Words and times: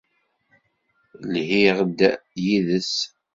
Lhiɣ-d 1.31 1.99
yid-s. 2.43 2.95